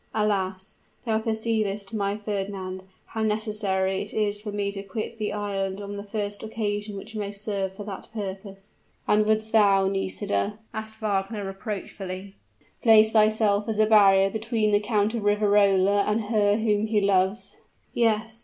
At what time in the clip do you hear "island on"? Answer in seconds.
5.31-5.95